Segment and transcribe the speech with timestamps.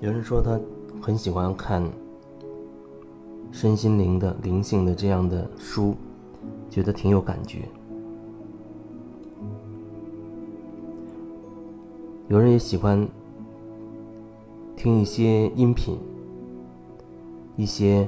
[0.00, 0.60] 有人说他
[1.00, 1.82] 很喜欢看
[3.50, 5.94] 身心灵的、灵性的这样的书，
[6.68, 7.62] 觉得挺有感觉。
[12.28, 13.08] 有人也喜欢
[14.76, 15.98] 听一些音频，
[17.56, 18.06] 一些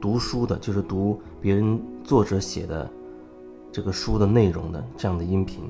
[0.00, 2.90] 读书的，就是读别人作者写的
[3.70, 5.62] 这个书的内容的这样的音频。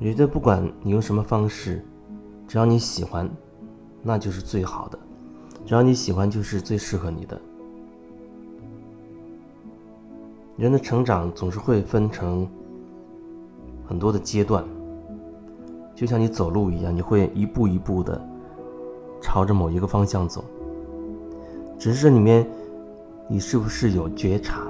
[0.00, 1.80] 我觉得不管你用什么方式。
[2.48, 3.28] 只要你喜欢，
[4.02, 4.98] 那就是最好的；
[5.66, 7.38] 只要你喜欢，就是最适合你的。
[10.56, 12.48] 人的成长总是会分成
[13.86, 14.64] 很多的阶段，
[15.94, 18.18] 就像你走路一样，你会一步一步的
[19.20, 20.42] 朝着某一个方向走。
[21.78, 22.48] 只是这里面，
[23.28, 24.62] 你是不是有觉察？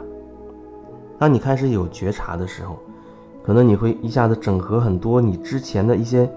[1.17, 2.77] 当你开始有觉察的时候，
[3.45, 6.29] 可能你会一下子整合很多你之前的一些。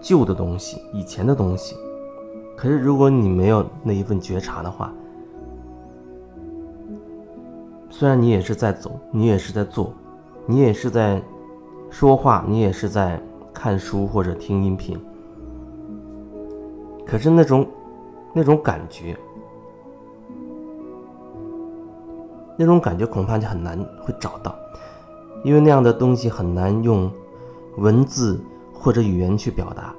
[0.00, 1.76] 旧的东西，以前的东西，
[2.56, 4.92] 可是如果你没有那一份觉察的话，
[7.90, 9.92] 虽然你也是在走，你也是在做，
[10.46, 11.20] 你也是在
[11.90, 13.20] 说话，你也是在
[13.52, 14.98] 看书或者听音频，
[17.04, 17.66] 可是那种
[18.32, 19.16] 那种感觉，
[22.56, 24.54] 那种感觉恐怕就很难会找到，
[25.44, 27.10] 因为那样的东西很难用
[27.78, 28.40] 文字。
[28.78, 29.92] 或者语言去表达，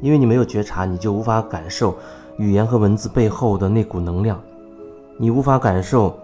[0.00, 1.94] 因为你没有觉察，你就无法感受
[2.38, 4.40] 语言和文字背后的那股能量，
[5.18, 6.18] 你无法感受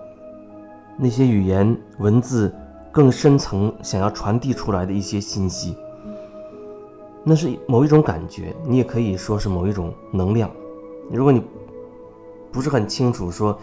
[0.97, 2.53] 那些语言文字
[2.91, 5.77] 更深层想要传递出来的一些信息。
[7.22, 10.50] 那是某一种感觉，你也可以说是某一种能量。
[11.11, 11.43] 如果你
[12.50, 13.56] 不是很清楚说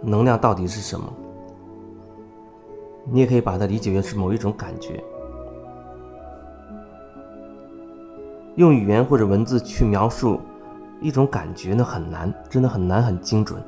[0.00, 1.12] 能量到底是什么，
[3.10, 5.02] 你也可以把它理解为是某一种感觉。
[8.56, 10.40] 用语言或者文字去描述
[11.00, 13.62] 一种感觉呢，很难，真的很难，很精准。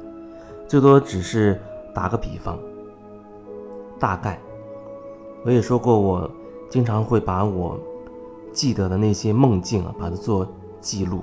[0.67, 1.61] 最多只是
[1.95, 2.59] 打个比方，
[3.99, 4.39] 大概。
[5.45, 6.31] 我也说过，我
[6.71, 7.79] 经常会把我
[8.51, 10.47] 记得的那些梦境啊，把它做
[10.81, 11.21] 记录。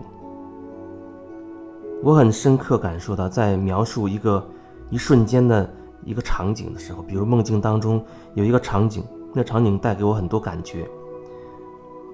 [2.03, 4.43] 我很深刻感受到，在描述一个
[4.91, 5.67] 一瞬间的
[6.03, 8.03] 一个场景的时候，比如梦境当中
[8.35, 10.87] 有一个场景，那场景带给我很多感觉。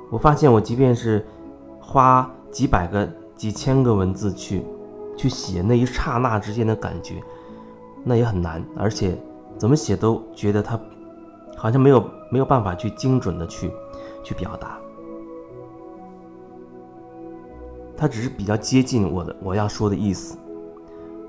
[0.09, 1.25] 我发现，我即便是
[1.81, 4.63] 花几百个、几千个文字去，
[5.17, 7.21] 去写那一刹那之间的感觉，
[8.03, 9.17] 那也很难，而且
[9.57, 10.79] 怎么写都觉得它
[11.57, 13.71] 好像没有没有办法去精准的去
[14.23, 14.77] 去表达，
[17.97, 20.37] 它只是比较接近我的我要说的意思，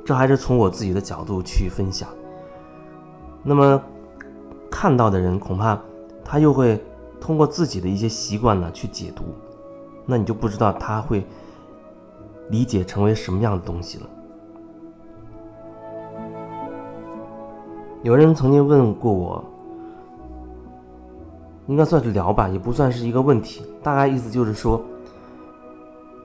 [0.05, 2.09] 这还是从我自己的角度去分享。
[3.43, 3.83] 那么
[4.71, 5.81] 看到的人恐怕
[6.25, 6.81] 他又会
[7.21, 9.25] 通过自己的一些习惯呢去解读。
[10.05, 11.25] 那你就不知道他会
[12.51, 14.07] 理解成为什么样的东西了。
[18.03, 19.45] 有人曾经问过我，
[21.69, 23.63] 应该算是聊吧，也不算是一个问题。
[23.81, 24.83] 大概意思就是说，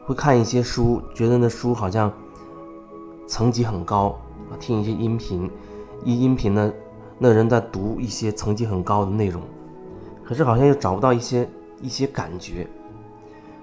[0.05, 2.11] 会看一些书，觉得那书好像
[3.27, 4.17] 层级很高，
[4.59, 5.49] 听一些音频，
[6.03, 6.73] 一音频呢，
[7.19, 9.39] 那人在读一些层级很高的内容，
[10.25, 11.47] 可是好像又找不到一些
[11.79, 12.67] 一些感觉。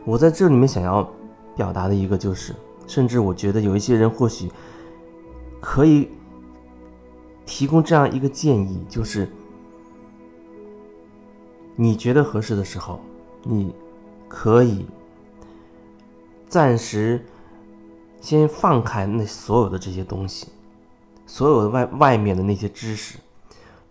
[0.04, 1.08] 我在这里面想要
[1.56, 2.54] 表达的一个就是，
[2.86, 4.50] 甚至我觉得有一些人或许
[5.60, 6.10] 可以
[7.46, 9.26] 提供这样一个建议，就是
[11.74, 13.00] 你觉得合适的时候，
[13.42, 13.74] 你
[14.28, 14.84] 可以
[16.48, 17.24] 暂时
[18.20, 20.48] 先放开那所有的这些东西，
[21.26, 23.18] 所有的外外面的那些知识，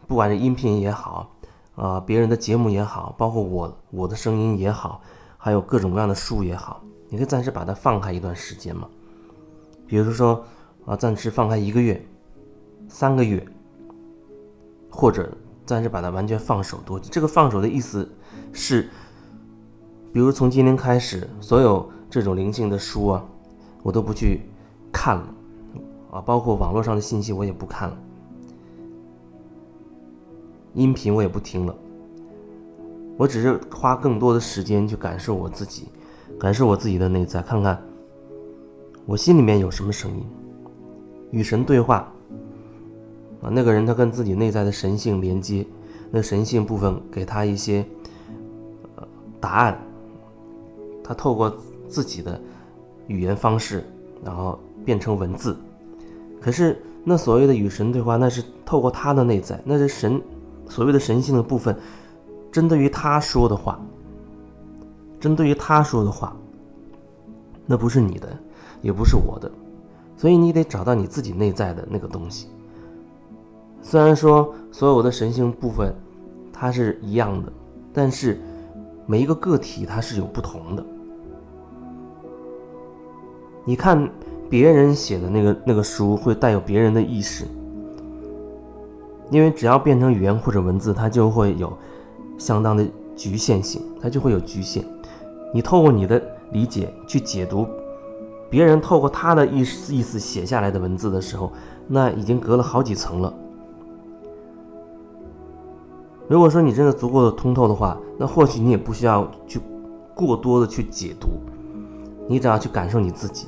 [0.08, 1.32] 不管是音频也好，
[1.76, 5.02] 啊，别人的节目也好，包括我我的声音也好。
[5.44, 8.88] 还有各种各样的书也好，你可以暂时把它放开一段时间嘛。
[9.86, 10.42] 比如说
[10.86, 12.02] 啊，暂时放开一个月、
[12.88, 13.46] 三个月，
[14.90, 15.30] 或者
[15.66, 16.98] 暂时把它完全放手多。
[16.98, 18.10] 这个放手的意思
[18.54, 18.88] 是，
[20.14, 23.26] 比如从今天开始，所有这种灵性的书啊，
[23.82, 24.44] 我都不去
[24.94, 25.28] 看了
[26.10, 27.98] 啊，包括网络上的信息我也不看了，
[30.74, 31.76] 音频我也不听了。
[33.18, 35.88] 我只是花更多的时间去感受我自己，
[36.40, 37.82] 感受我自己的内在，看看
[39.06, 40.26] 我心里面有什么声音，
[41.32, 42.12] 与神对话。
[43.42, 45.66] 啊，那个人他跟自己内在的神性连接，
[46.10, 47.86] 那神性部分给他一些
[49.40, 49.78] 答案，
[51.04, 51.54] 他透过
[51.90, 52.40] 自己的
[53.08, 53.84] 语言方式，
[54.24, 55.58] 然后变成文字。
[56.40, 60.22] 可是那所谓的与神对话，那是透过他的内在，那是神
[60.70, 61.76] 所谓的神性的部分，
[62.54, 63.80] 针对于他说的话，
[65.20, 66.36] 针对于他说的话，
[67.66, 68.30] 那不是你的，
[68.80, 69.52] 也不是我的，
[70.16, 72.48] 所以你得找到你自己内在的那个东西。
[73.82, 75.94] 虽然说所有的神性部分
[76.54, 77.52] 它是一样的，
[77.92, 78.40] 但是
[79.08, 80.86] 每一个个体它是有不同的。
[83.66, 84.08] 你看
[84.48, 87.46] 别人写的那个那个书会带有别人的意识，
[89.32, 91.76] 因为只要变成语言或者文字，它就会有
[92.44, 92.86] 相当的
[93.16, 94.84] 局限性，它就会有局限。
[95.54, 97.66] 你透过你的理解去解读
[98.50, 101.54] 别人透过他的意思意思写下来的文字的时候，
[101.88, 103.34] 那已经隔了好几层了。
[106.28, 109.62] 如果说你真的足够的通透的话，那或许你也不需要去
[110.14, 111.30] 过多的去解读，
[112.28, 113.48] 你只要去感受你自己。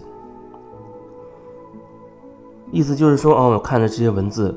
[2.71, 4.53] 意思就是说，哦，我看着这些文字，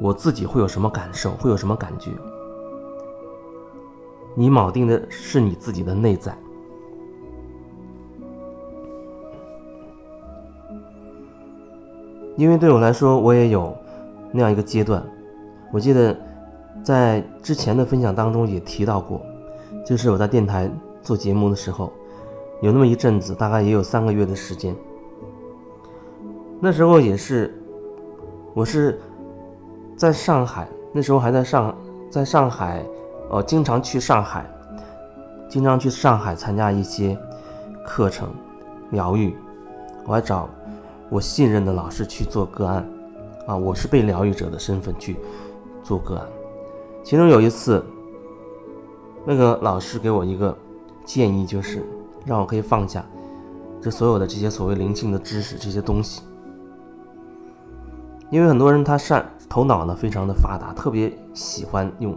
[0.00, 2.10] 我自己会有什么感受，会有什么感觉？
[4.36, 6.36] 你铆定的是你自己的内在，
[12.36, 13.76] 因为对我来说，我也有
[14.30, 15.04] 那样一个阶段，
[15.72, 16.16] 我记得。
[16.84, 19.20] 在之前的分享当中也提到过，
[19.84, 20.70] 就是我在电台
[21.02, 21.92] 做节目的时候，
[22.60, 24.72] 有那么一阵子，大概也有三个月的时间。
[26.60, 27.52] 那时候也是，
[28.54, 29.00] 我是
[29.96, 31.76] 在上海，那时候还在上，
[32.08, 32.84] 在上海，
[33.30, 34.48] 呃，经常去上海，
[35.48, 37.18] 经常去上海参加一些
[37.84, 38.28] 课程
[38.90, 39.36] 疗愈，
[40.04, 40.48] 我还找
[41.08, 42.88] 我信任的老师去做个案，
[43.46, 45.16] 啊，我是被疗愈者的身份去
[45.82, 46.26] 做个案。
[47.02, 47.84] 其中有一次，
[49.24, 50.56] 那个老师给我一个
[51.04, 51.84] 建议，就是
[52.24, 53.04] 让我可以放下
[53.80, 56.22] 这所有的这些所谓灵性的知识这些东西，
[58.30, 62.16] 因为很多人他善头脑呢非常的发达，特别喜欢用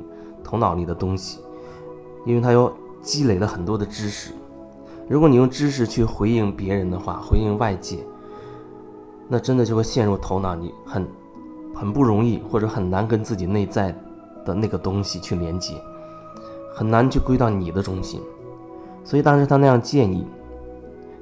[0.49, 1.39] 头脑里的东西，
[2.25, 4.31] 因为他有积累了很多的知识。
[5.07, 7.99] 如果你用知识去回应别人的话，回应外界，
[9.27, 11.07] 那真的就会陷入头脑里，很
[11.75, 13.95] 很不容易，或者很难跟自己内在。
[14.45, 15.75] 的那个东西去连接，
[16.73, 18.21] 很难去归到你的中心，
[19.03, 20.25] 所以当时他那样建议，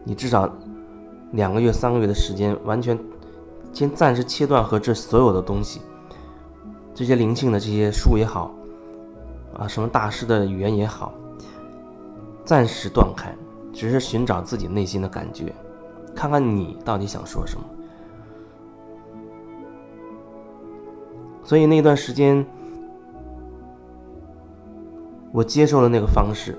[0.06, 0.48] 你至少
[1.32, 2.98] 两个月、三个月的时间，完全
[3.74, 5.82] 先暂时切断和这所有的东西，
[6.94, 8.52] 这些灵性的这些书也好，
[9.56, 11.14] 啊，什么大师的语言也好，
[12.44, 13.36] 暂时断开，
[13.72, 15.54] 只是寻找自己内心的感觉，
[16.16, 17.66] 看看你到底想说什么。
[21.44, 22.46] 所以那段时间。
[25.34, 26.58] 我接受了那个方式，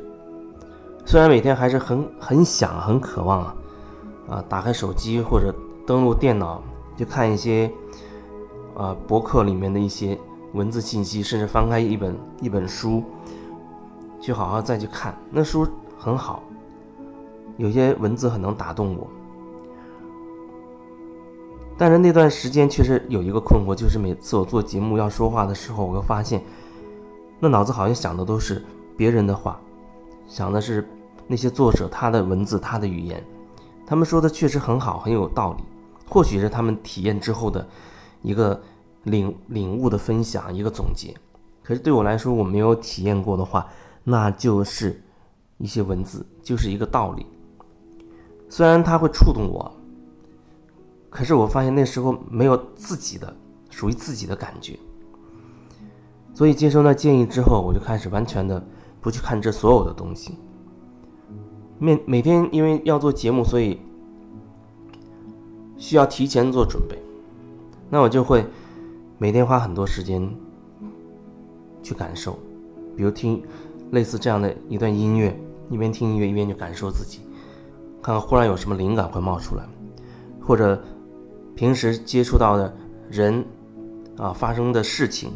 [1.05, 3.57] 虽然每天还是很很想、很渴望啊，
[4.29, 5.53] 啊，打开手机或者
[5.87, 6.63] 登录电脑，
[6.95, 7.69] 就看一些
[8.77, 10.17] 啊博客里面的一些
[10.53, 13.03] 文字信息，甚至翻开一本一本书，
[14.21, 15.17] 去好好再去看。
[15.31, 15.67] 那书
[15.99, 16.43] 很好，
[17.57, 19.07] 有些文字很能打动我。
[21.77, 26.43] 但是那段时间确实有一个困惑，就是每次我做节目要说话的时候，我会发现。
[27.39, 28.65] 那脑子好像想的都是
[28.97, 29.61] 别人的话，
[30.27, 30.89] 想的是
[31.29, 33.23] 那些作者他的文字他的语言，
[33.87, 35.63] 他们说的确实很好很有道理，
[36.09, 37.65] 或许是他们体验之后的
[38.23, 38.61] 一个
[39.05, 41.15] 领领悟的分享一个总结。
[41.63, 43.67] 可是对我来说，我没有体验过的话，
[44.05, 45.03] 那就是
[45.59, 47.27] 一些文字，就是一个道理。
[48.49, 49.71] 虽然它会触动我，
[51.11, 53.37] 可是我发现那时候没有自己的
[53.69, 54.79] 属于自己的感觉。
[56.33, 58.65] 所以接受那建议之后，我就开始完全的
[59.01, 60.39] 不去看这所有的东西。
[61.79, 63.79] 每每天因为要做节目，所以
[65.77, 66.99] 需要提前做准备。
[67.91, 68.47] 那我就会
[69.21, 70.33] 每天花很多时间
[71.83, 72.39] 去感受，
[72.97, 73.43] 比如听
[73.91, 75.37] 类似这样的一段音乐，
[75.69, 77.23] 一边听音乐一边去感受自己，
[78.01, 79.65] 看看忽然有什么灵感会冒出来，
[80.41, 80.81] 或者
[81.57, 82.73] 平时接触到的
[83.11, 83.45] 人
[84.17, 85.33] 啊发生的事情。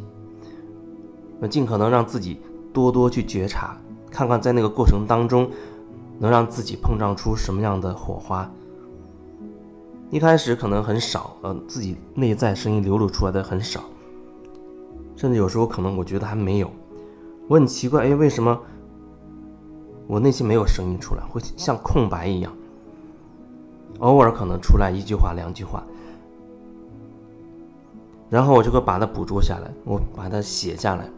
[1.41, 2.41] 那尽可能让自己
[2.73, 3.77] 多多去觉察，
[4.12, 5.51] 看看在那个过程当中，
[6.21, 8.49] 能让自己碰撞出什么样的火花。
[10.12, 13.81] 一开始可能很少，呃，自己内在声音流露出来的很少，
[15.16, 16.71] 甚至有时候可能我觉得还没有。
[17.49, 18.61] 我很奇怪，哎，为什么
[20.07, 22.52] 我内心没有声音出来，会像空白一样。
[24.00, 25.83] 偶尔可能出来一句话、两句话，
[28.28, 31.09] 然后我就会把它捕捉下来，我把它写下来，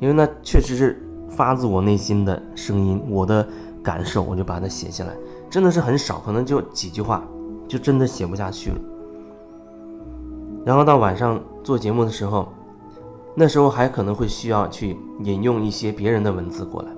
[0.00, 3.46] 因为那确实是发自我内心的声音，我的
[3.82, 5.14] 感受，我就把它写下来。
[5.50, 7.22] 真的是很少，可能就几句话，
[7.74, 8.76] 就真的写不下去了。
[10.64, 12.52] 然后到晚上做节目的时候，
[13.34, 16.88] 那时候还可能会需要去引用一些别人的文字过来，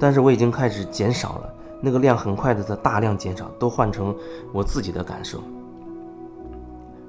[0.00, 1.52] 但是我已经开始减少了。
[1.82, 4.16] 那个量很快的在大量减少，都换成
[4.54, 5.38] 我自己的感受。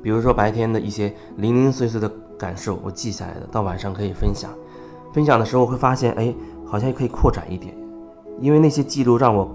[0.03, 4.51] 比如说白天的一些零零碎碎的感受，我记下来的，到晚上可以分享。
[5.13, 6.35] 分享的时候会发现，哎，
[6.65, 7.73] 好像也可以扩展一点，
[8.41, 9.49] 因为那些记录让我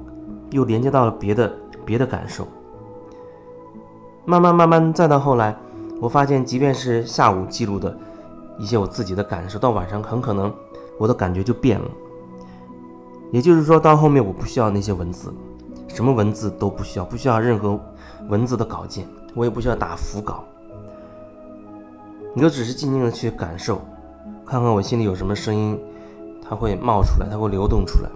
[0.52, 1.54] 又连接到了别的
[1.84, 2.48] 别的感受。
[4.24, 5.56] 慢慢慢慢，再到后来，
[6.00, 7.96] 我发现，即便是下午记录的
[8.58, 10.52] 一些我自己的感受，到晚上很可能
[10.96, 11.86] 我的感觉就变了。
[13.32, 15.32] 也就是说，到后面我不需要那些文字，
[15.88, 17.80] 什么文字都不需要，不需要任何
[18.28, 20.44] 文字的稿件，我也不需要打腹稿，
[22.34, 23.80] 你就只是静静的去感受，
[24.46, 25.80] 看看我心里有什么声音，
[26.46, 28.10] 它会冒出来，它会流动出来，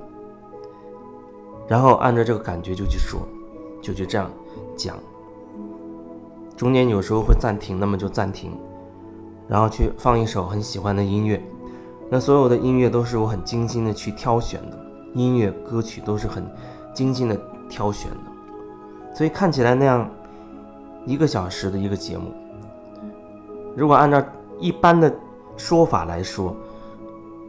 [1.66, 3.20] 然后按照这个感觉就去说，
[3.82, 4.30] 就去这样
[4.76, 4.96] 讲，
[6.56, 8.50] 中间有时候会暂停，那么就暂停，
[9.46, 11.42] 然后去放一首很喜欢的音乐，
[12.08, 14.78] 那所有的音乐都是我很精心的去挑选的。
[15.12, 16.46] 音乐歌曲都是很
[16.92, 20.06] 精心的挑选的，所以看起来那样
[21.06, 22.34] 一个小时的一个节目，
[23.74, 24.22] 如果按照
[24.58, 25.10] 一般的
[25.56, 26.54] 说法来说，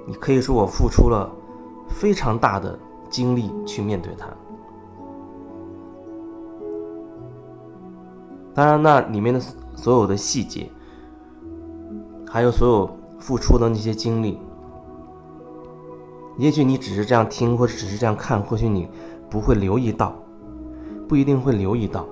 [0.06, 1.30] 你可以说我付出了
[1.90, 2.78] 非常大的
[3.10, 4.28] 精力去面对它。
[8.58, 9.40] 当然，那里面的
[9.76, 10.68] 所有的细节，
[12.28, 14.40] 还有所有付出的那些精力。
[16.40, 18.90] 也许你只是这样听，或者只是这样看，或许你
[19.30, 20.16] 不会留意到，
[21.08, 22.04] 不一定会留意到。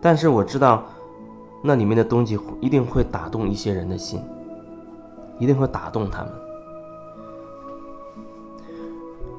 [0.00, 0.84] 但是我知道，
[1.62, 4.18] 那里面的东西一定会打动一些人的心，
[5.38, 6.32] 一定会打动他们。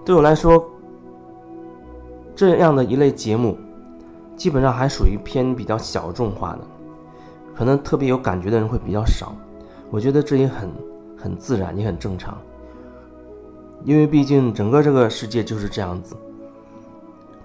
[0.06, 0.64] 对我来说，
[2.36, 3.58] 这样的一类节目，
[4.38, 6.60] 基本上还属于偏比较小众化的，
[7.56, 9.36] 可能特别有感觉的人会比较少。
[9.90, 10.70] 我觉得这也很
[11.18, 12.38] 很自然，也很正常。
[13.84, 16.16] 因为毕竟整个这个世界就是这样子，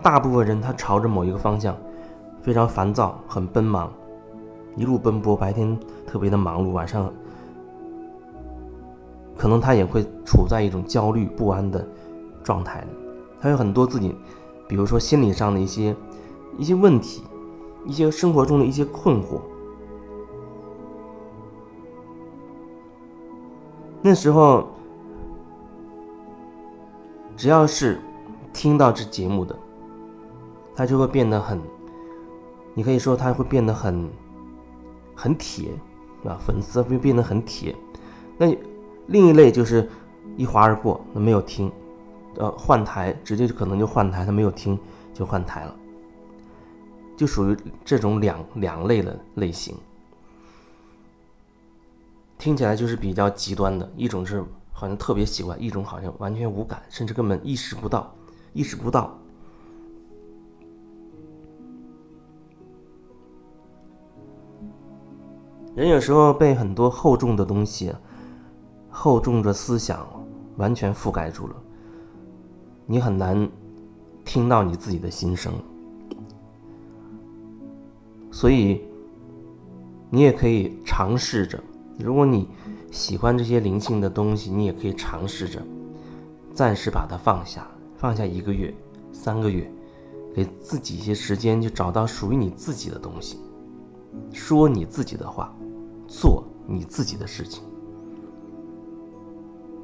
[0.03, 1.77] 大部分人他朝着某一个方向，
[2.43, 3.93] 非常烦躁，很奔忙，
[4.77, 7.13] 一路奔波，白天特别的忙碌，晚上
[9.37, 11.87] 可能他也会处在一种焦虑不安的
[12.43, 12.85] 状态
[13.41, 14.15] 他有很多自己，
[14.67, 15.95] 比如说心理上的一些
[16.59, 17.23] 一些问题，
[17.85, 19.41] 一些生活中的一些困惑。
[24.03, 24.69] 那时候。
[27.35, 27.99] 只要是
[28.53, 29.59] 听到这节目的，
[30.77, 31.61] 他就会变得很，
[32.73, 34.09] 你可以说他会变得很
[35.17, 35.71] 很铁
[36.25, 37.75] 啊，粉丝会变得很铁。
[38.39, 38.55] 那
[39.07, 39.89] 另一类就是
[40.37, 41.73] 一划而过，那没有听，
[42.37, 44.79] 呃，换台直接就可能就换台，他没有听
[45.13, 45.75] 就换台了，
[47.17, 49.77] 就属于这种两两类的类型，
[52.39, 54.45] 听起来就是比较极端的一种是。
[54.75, 58.13] 好像特别喜欢一种，好像完全无感，甚至根本意识不到，
[58.53, 59.17] 意识不到。
[65.77, 67.95] 人有时候被很多厚重的东西、
[68.91, 70.05] 厚重的思想
[70.57, 71.55] 完全覆盖住了，
[72.85, 73.49] 你很难
[74.25, 75.53] 听到你自己的心声。
[78.43, 78.83] 所以，
[80.11, 81.63] 你也可以尝试着，
[82.01, 82.49] 如果你。
[82.91, 85.63] 喜欢这些灵性的东西，你也可以尝试着
[86.53, 88.75] 暂时把它放下，放下一个月、
[89.13, 89.71] 三个月，
[90.35, 93.39] 给自己一些时间，就找到属于你自己的东西，
[94.33, 95.55] 说你自己的话，
[96.09, 97.63] 做你自己的事情，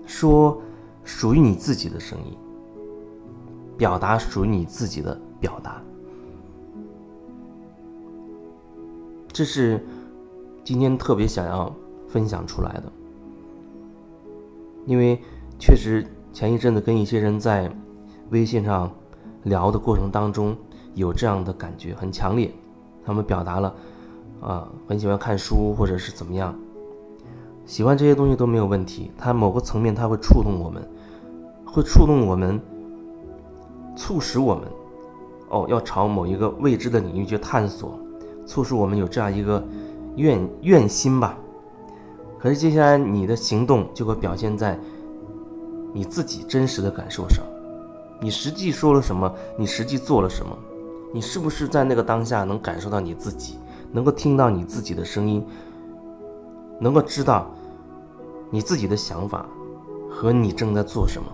[0.05, 0.61] 说
[1.05, 2.37] 属于你自己的声音，
[3.79, 5.81] 表达属于你自己的表达。
[9.39, 9.81] 这是
[10.65, 11.73] 今天特别想要
[12.09, 12.93] 分享出来的。
[14.85, 15.17] 因为
[15.61, 17.71] 确实前一阵子跟一些人在
[18.31, 18.91] 微信上
[19.45, 20.57] 聊的过程当中，
[20.95, 22.53] 有这样的感觉很强烈。
[23.07, 23.73] 他们表达了
[24.41, 26.53] 啊，很喜欢看书或者是怎么样，
[27.65, 29.13] 喜欢这些东西都没有问题。
[29.17, 30.83] 它某个层面它会触动我们，
[31.65, 32.61] 会触动我们，
[33.95, 34.65] 促使我们
[35.49, 37.97] 哦要朝某一个未知的领域去探索，
[38.49, 39.63] 促使我们有这样一个
[40.17, 41.39] 愿愿心吧。
[42.39, 44.79] 可是接下来你的行动就会表现在
[45.93, 47.45] 你自己真实的感受上，
[48.21, 49.31] 你实际说了什么？
[49.59, 50.57] 你实际做了什么？
[51.13, 53.59] 你是不是在那个当下能感受到你自己，
[53.93, 55.45] 能够听到你自己的声音，
[56.81, 57.51] 能够知道
[58.51, 59.47] 你自己的想法
[60.09, 61.29] 和你正在做什么？